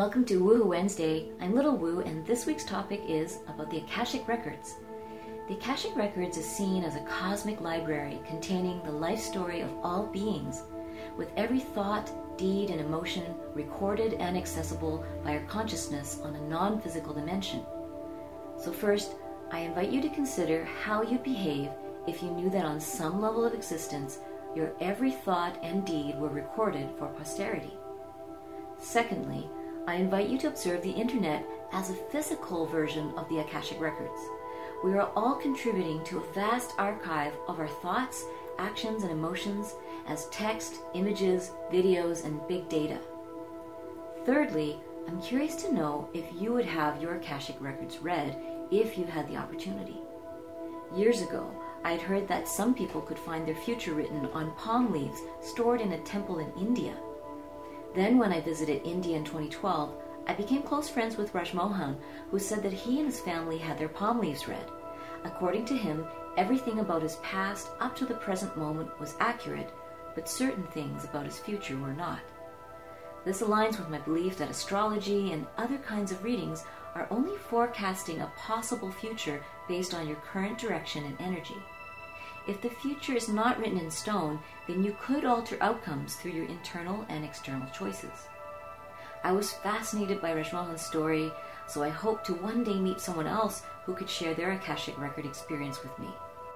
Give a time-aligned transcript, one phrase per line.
[0.00, 1.28] Welcome to Woohoo Wednesday.
[1.42, 4.76] I'm Little Woo, and this week's topic is about the Akashic Records.
[5.46, 10.06] The Akashic Records is seen as a cosmic library containing the life story of all
[10.06, 10.62] beings,
[11.18, 16.80] with every thought, deed, and emotion recorded and accessible by our consciousness on a non
[16.80, 17.62] physical dimension.
[18.56, 19.16] So, first,
[19.50, 21.68] I invite you to consider how you'd behave
[22.08, 24.20] if you knew that on some level of existence,
[24.56, 27.76] your every thought and deed were recorded for posterity.
[28.78, 29.46] Secondly,
[29.86, 34.20] I invite you to observe the internet as a physical version of the Akashic Records.
[34.84, 38.24] We are all contributing to a vast archive of our thoughts,
[38.58, 39.74] actions, and emotions
[40.06, 42.98] as text, images, videos, and big data.
[44.24, 48.36] Thirdly, I'm curious to know if you would have your Akashic Records read
[48.70, 49.96] if you had the opportunity.
[50.94, 51.50] Years ago,
[51.84, 55.80] I had heard that some people could find their future written on palm leaves stored
[55.80, 56.94] in a temple in India.
[57.94, 59.94] Then, when I visited India in 2012,
[60.26, 61.98] I became close friends with Raj Mohan,
[62.30, 64.70] who said that he and his family had their palm leaves read.
[65.24, 69.72] According to him, everything about his past up to the present moment was accurate,
[70.14, 72.20] but certain things about his future were not.
[73.24, 78.20] This aligns with my belief that astrology and other kinds of readings are only forecasting
[78.20, 81.56] a possible future based on your current direction and energy.
[82.48, 86.46] If the future is not written in stone, then you could alter outcomes through your
[86.46, 88.28] internal and external choices.
[89.22, 91.30] I was fascinated by Rajmohan's story,
[91.66, 95.26] so I hope to one day meet someone else who could share their Akashic record
[95.26, 96.08] experience with me.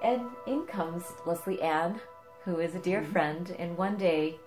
[0.03, 1.99] And in comes Leslie Ann,
[2.43, 3.11] who is a dear mm-hmm.
[3.11, 4.39] friend, and one day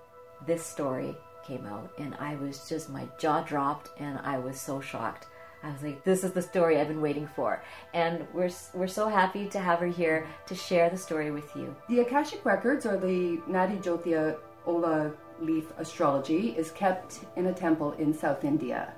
[0.47, 4.81] this story came out, and I was just, my jaw dropped, and I was so
[4.81, 5.27] shocked.
[5.63, 7.63] I was like, this is the story I've been waiting for.
[7.93, 11.75] And we're, we're so happy to have her here to share the story with you.
[11.89, 17.93] The Akashic Records, or the Nadi Jyotia Ola leaf astrology, is kept in a temple
[17.93, 18.93] in South India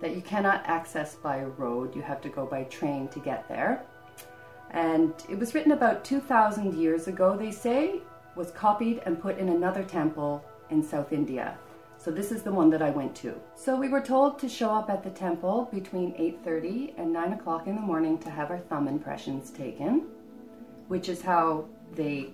[0.00, 1.94] that you cannot access by road.
[1.94, 3.84] You have to go by train to get there.
[4.70, 8.00] And it was written about 2,000 years ago, they say,
[8.36, 11.58] was copied and put in another temple in South India.
[12.08, 13.38] So this is the one that I went to.
[13.54, 17.66] So we were told to show up at the temple between 8.30 and 9 o'clock
[17.66, 20.06] in the morning to have our thumb impressions taken,
[20.86, 22.30] which is how they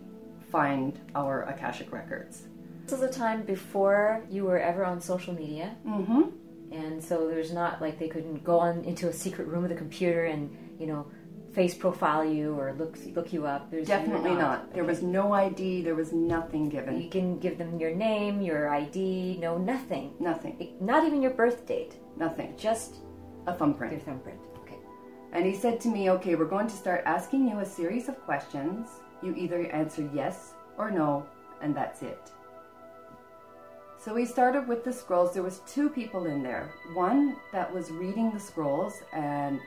[0.53, 2.45] find our Akashic records.
[2.85, 5.75] This is a time before you were ever on social media.
[5.85, 6.23] Mm-hmm.
[6.71, 9.75] And so there's not like they couldn't go on into a secret room with a
[9.75, 11.05] computer and, you know,
[11.55, 13.71] face profile you or look look you up.
[13.71, 14.39] There's Definitely not.
[14.41, 14.75] not.
[14.75, 15.83] There was no ID.
[15.83, 17.01] There was nothing given.
[17.01, 19.39] You can give them your name, your ID.
[19.41, 20.15] No, nothing.
[20.19, 20.77] Nothing.
[20.81, 21.95] Not even your birth date.
[22.17, 22.55] Nothing.
[22.57, 22.97] Just
[23.47, 23.93] a thumbprint.
[23.93, 24.39] Your thumbprint.
[24.63, 24.79] Okay.
[25.33, 28.21] And he said to me, "Okay, we're going to start asking you a series of
[28.25, 28.89] questions.
[29.23, 31.27] You either answer yes or no,
[31.63, 32.33] and that's it."
[33.99, 35.33] So we started with the scrolls.
[35.33, 36.71] There was two people in there.
[36.93, 39.61] One that was reading the scrolls and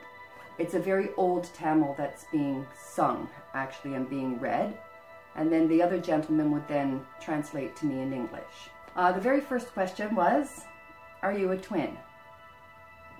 [0.58, 4.76] it's a very old Tamil that's being sung, actually, and being read.
[5.36, 8.70] And then the other gentleman would then translate to me in English.
[8.96, 10.62] Uh, the very first question was,
[11.22, 11.96] Are you a twin?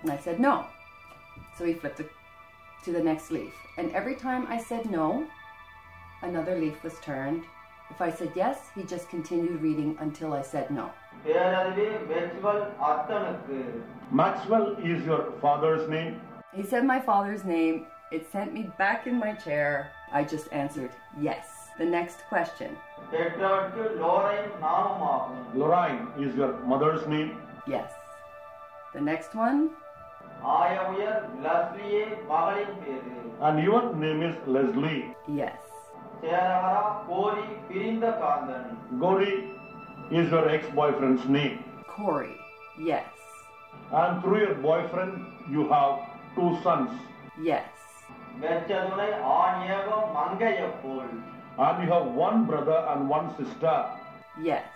[0.03, 0.67] And I said, No.
[1.57, 2.01] So he flipped
[2.85, 3.53] to the next leaf.
[3.77, 5.27] And every time I said no,
[6.23, 7.45] another leaf was turned.
[7.91, 10.91] If I said yes, he just continued reading until I said no.
[14.11, 16.21] Maxwell is your father's name?
[16.55, 17.87] He said my father's name.
[18.11, 19.91] It sent me back in my chair.
[20.13, 21.47] I just answered yes.
[21.79, 22.77] The next question.
[25.55, 27.37] Lorraine is your mother's name?
[27.67, 27.93] Yes.
[28.95, 29.71] The next one.
[33.41, 35.15] And your name is Leslie?
[35.29, 35.59] Yes.
[38.99, 39.53] Gori
[40.11, 41.63] is your ex-boyfriend's name?
[41.87, 42.37] Corey.
[42.81, 43.07] Yes.
[43.93, 46.01] And through your boyfriend, you have
[46.39, 46.91] two sons.
[47.43, 47.69] Yes.
[48.41, 48.71] And
[51.83, 53.87] you have one brother and one sister.
[54.41, 54.69] Yes.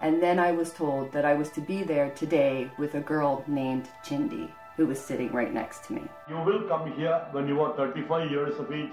[0.00, 3.44] And then I was told that I was to be there today with a girl
[3.46, 6.02] named Chindi, who was sitting right next to me.
[6.28, 8.92] You will come here when you are 35 years of age.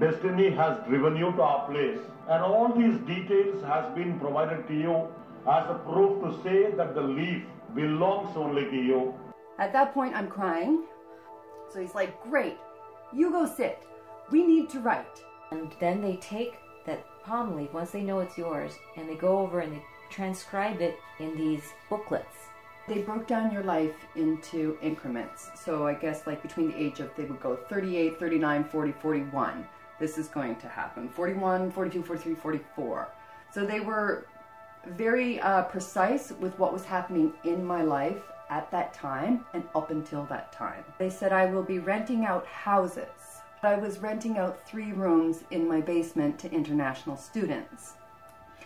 [0.00, 4.74] Destiny has driven you to our place, and all these details has been provided to
[4.74, 5.08] you
[5.48, 7.42] as a proof to say that the leaf
[7.72, 9.14] belongs only to you.
[9.58, 10.82] At that point, I'm crying
[11.76, 12.56] so he's like, Great,
[13.12, 13.86] you go sit.
[14.30, 15.22] We need to write.
[15.50, 16.54] And then they take
[16.86, 20.80] that palm leaf, once they know it's yours, and they go over and they transcribe
[20.80, 22.48] it in these booklets.
[22.88, 25.50] They broke down your life into increments.
[25.54, 29.66] So I guess like between the age of, they would go 38, 39, 40, 41.
[30.00, 31.10] This is going to happen.
[31.10, 33.08] 41, 42, 43, 44.
[33.52, 34.26] So they were
[34.86, 39.90] very uh, precise with what was happening in my life at that time and up
[39.90, 40.84] until that time.
[40.98, 43.42] They said I will be renting out houses.
[43.62, 47.94] I was renting out three rooms in my basement to international students.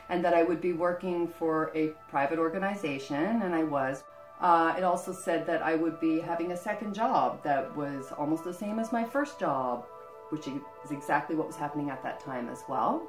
[0.08, 4.02] And that I would be working for a private organization, and I was.
[4.40, 8.42] Uh, it also said that I would be having a second job that was almost
[8.42, 9.86] the same as my first job,
[10.30, 13.02] which is exactly what was happening at that time as well.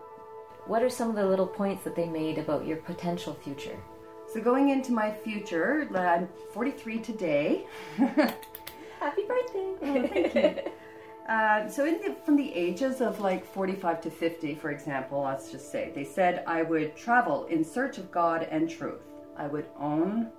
[0.67, 3.79] What are some of the little points that they made about your potential future?
[4.31, 7.66] So, going into my future, I'm 43 today.
[7.98, 9.74] Happy birthday!
[9.81, 10.72] Oh, thank you.
[11.28, 15.69] Uh, so, the, from the ages of like 45 to 50, for example, let's just
[15.69, 19.01] say, they said I would travel in search of God and truth.
[19.36, 20.30] I would own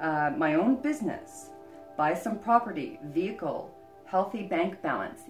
[0.00, 1.50] uh, my own business,
[1.96, 3.72] buy some property, vehicle,
[4.06, 5.20] healthy bank balance,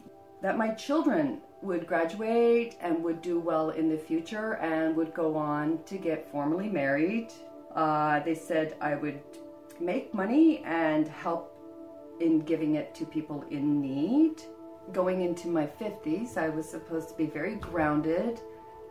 [0.40, 5.36] that my children would graduate and would do well in the future and would go
[5.36, 7.30] on to get formally married.
[7.74, 9.20] Uh, they said I would
[9.80, 11.50] make money and help
[12.20, 14.42] in giving it to people in need.
[14.92, 18.40] Going into my 50s, I was supposed to be very grounded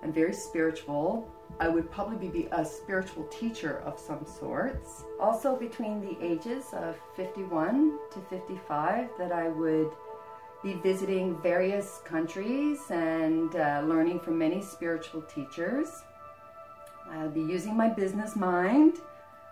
[0.01, 1.29] and very spiritual.
[1.59, 5.03] I would probably be a spiritual teacher of some sorts.
[5.19, 9.91] Also, between the ages of 51 to 55, that I would
[10.63, 15.89] be visiting various countries and uh, learning from many spiritual teachers.
[17.11, 18.97] I'll be using my business mind.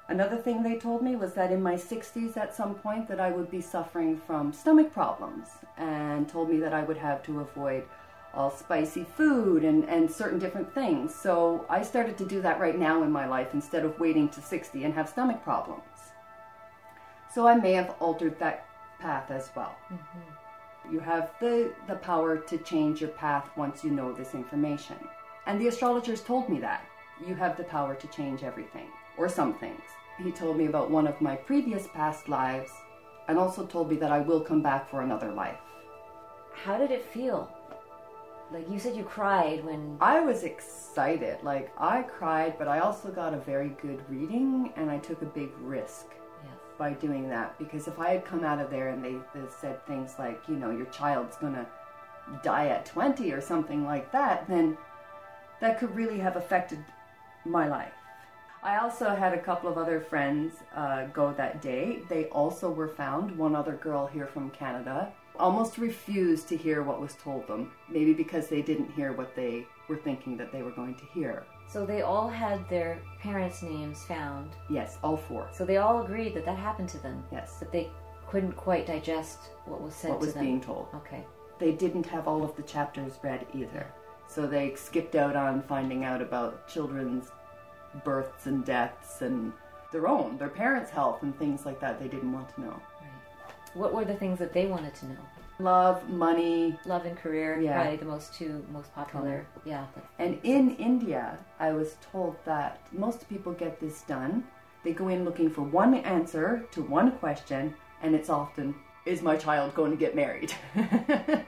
[0.08, 3.32] Another thing they told me was that in my 60s at some point that I
[3.32, 7.84] would be suffering from stomach problems and told me that I would have to avoid
[8.34, 11.14] all spicy food and, and certain different things.
[11.14, 14.42] So I started to do that right now in my life instead of waiting to
[14.42, 15.84] 60 and have stomach problems.
[17.34, 18.66] So I may have altered that
[19.00, 19.76] path as well.
[19.92, 20.94] Mm-hmm.
[20.94, 24.98] You have the, the power to change your path once you know this information.
[25.46, 26.86] And the astrologers told me that.
[27.26, 28.88] You have the power to change everything,
[29.18, 29.82] or some things.
[30.18, 32.72] He told me about one of my previous past lives,
[33.28, 35.60] and also told me that I will come back for another life.
[36.54, 37.52] How did it feel?
[38.52, 39.98] Like you said you cried when.
[40.02, 41.38] I was excited.
[41.44, 45.26] Like, I cried, but I also got a very good reading, and I took a
[45.26, 46.08] big risk
[46.82, 49.86] by doing that because if I had come out of there and they, they said
[49.86, 51.68] things like, you know, your child's gonna
[52.44, 54.76] die at 20 or something like that, then
[55.60, 56.84] that could really have affected
[57.46, 57.94] my life.
[58.64, 62.04] I also had a couple of other friends uh, go that day.
[62.10, 67.02] They also were found, one other girl here from Canada, almost refused to hear what
[67.02, 70.72] was told them, maybe because they didn't hear what they were thinking that they were
[70.72, 71.44] going to hear.
[71.68, 74.52] So they all had their parents' names found.
[74.70, 75.50] Yes, all four.
[75.54, 77.24] So they all agreed that that happened to them.
[77.32, 77.56] Yes.
[77.58, 77.90] That they
[78.30, 80.44] couldn't quite digest what was said what was them.
[80.44, 80.88] being told.
[80.94, 81.26] Okay.
[81.60, 83.88] They didn't have all of the chapters read either.
[84.32, 87.32] So they skipped out on finding out about children's
[88.06, 89.52] births and deaths and
[89.92, 92.82] their own, their parents' health and things like that they didn't want to know.
[93.02, 93.54] Right.
[93.74, 95.18] What were the things that they wanted to know?
[95.62, 96.78] love, money.
[96.86, 97.82] Love and career, yeah.
[97.82, 99.46] probably the most two most popular.
[99.66, 99.86] Yeah.
[100.20, 104.44] And in India, I was told that most people get this done.
[104.84, 108.74] They go in looking for one answer to one question, and it's often,
[109.06, 110.54] is my child going to get married?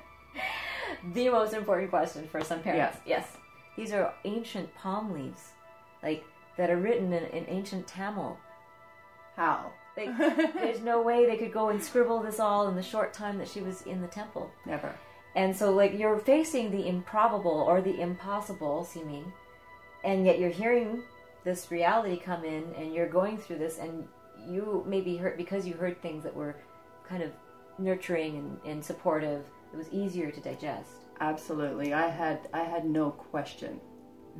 [1.13, 2.97] the most important question for some parents.
[3.05, 3.17] Yeah.
[3.17, 3.27] Yes.
[3.75, 5.49] These are ancient palm leaves,
[6.01, 6.23] like
[6.57, 8.37] that are written in, in ancient Tamil.
[9.35, 9.71] How?
[9.95, 13.37] They, there's no way they could go and scribble this all in the short time
[13.37, 14.51] that she was in the temple.
[14.65, 14.93] Never.
[15.35, 19.31] And so, like, you're facing the improbable or the impossible seeming,
[20.03, 21.01] and yet you're hearing
[21.43, 24.07] this reality come in, and you're going through this, and
[24.47, 26.55] you maybe hurt because you heard things that were
[27.07, 27.31] kind of
[27.79, 29.45] nurturing and, and supportive.
[29.73, 30.91] It was easier to digest.
[31.19, 33.81] Absolutely, I had I had no question.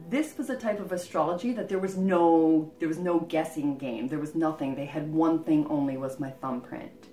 [0.10, 4.08] This was a type of astrology that there was no there was no guessing game.
[4.08, 4.76] There was nothing.
[4.76, 7.08] They had one thing only was my thumbprint.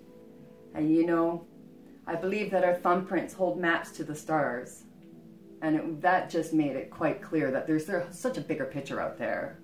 [0.74, 1.46] And you know
[2.06, 4.84] i believe that our thumbprints hold maps to the stars.
[5.62, 9.00] And it, that just made it quite clear that there's there's such a bigger picture
[9.00, 9.60] out there.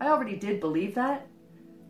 [0.00, 1.26] I already did believe that.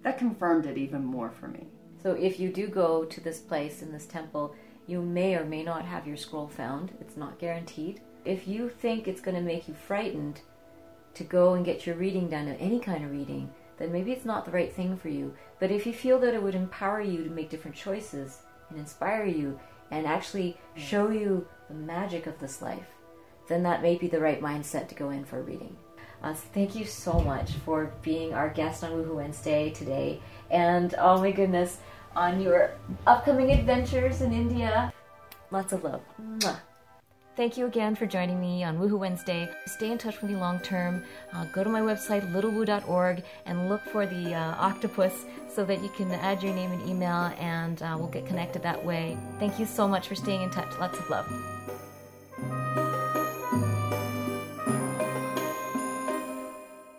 [0.03, 1.69] That confirmed it even more for me.
[2.03, 5.63] So if you do go to this place in this temple you may or may
[5.63, 9.69] not have your scroll found it's not guaranteed if you think it's going to make
[9.69, 10.41] you frightened
[11.15, 14.45] to go and get your reading done, any kind of reading, then maybe it's not
[14.45, 15.35] the right thing for you.
[15.59, 18.39] But if you feel that it would empower you to make different choices
[18.71, 19.59] and inspire you
[19.91, 22.87] and actually show you the magic of this life,
[23.49, 25.77] then that may be the right mindset to go in for a reading.
[26.23, 30.21] Uh, thank you so much for being our guest on Woohoo Wednesday today.
[30.51, 31.79] And oh my goodness,
[32.17, 32.71] on your
[33.07, 34.93] upcoming adventures in India.
[35.51, 36.01] Lots of love.
[36.21, 36.59] Mwah.
[37.35, 39.49] Thank you again for joining me on Woohoo Wednesday.
[39.65, 41.03] Stay in touch with me long term.
[41.33, 45.89] Uh, go to my website, littlewoo.org, and look for the uh, octopus so that you
[45.97, 49.17] can add your name and email, and uh, we'll get connected that way.
[49.39, 50.79] Thank you so much for staying in touch.
[50.79, 51.27] Lots of love.